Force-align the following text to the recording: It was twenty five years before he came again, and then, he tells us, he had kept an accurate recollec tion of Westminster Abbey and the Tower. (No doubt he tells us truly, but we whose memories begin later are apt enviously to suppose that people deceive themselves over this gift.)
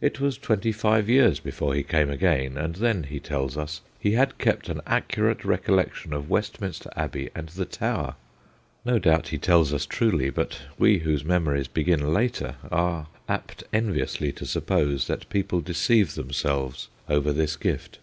It 0.00 0.20
was 0.20 0.38
twenty 0.38 0.72
five 0.72 1.06
years 1.06 1.38
before 1.38 1.74
he 1.74 1.82
came 1.82 2.08
again, 2.08 2.56
and 2.56 2.76
then, 2.76 3.02
he 3.02 3.20
tells 3.20 3.58
us, 3.58 3.82
he 4.00 4.12
had 4.12 4.38
kept 4.38 4.70
an 4.70 4.80
accurate 4.86 5.40
recollec 5.44 5.92
tion 5.94 6.14
of 6.14 6.30
Westminster 6.30 6.88
Abbey 6.96 7.28
and 7.34 7.50
the 7.50 7.66
Tower. 7.66 8.14
(No 8.86 8.98
doubt 8.98 9.28
he 9.28 9.36
tells 9.36 9.74
us 9.74 9.84
truly, 9.84 10.30
but 10.30 10.62
we 10.78 11.00
whose 11.00 11.26
memories 11.26 11.68
begin 11.68 12.14
later 12.14 12.54
are 12.72 13.08
apt 13.28 13.64
enviously 13.70 14.32
to 14.36 14.46
suppose 14.46 15.06
that 15.08 15.28
people 15.28 15.60
deceive 15.60 16.14
themselves 16.14 16.88
over 17.06 17.30
this 17.30 17.56
gift.) 17.56 17.98